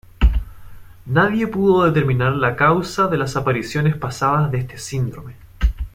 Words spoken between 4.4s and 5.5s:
de este síndrome.